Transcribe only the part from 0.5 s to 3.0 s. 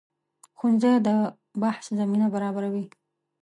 ښوونځی د بحث زمینه برابروي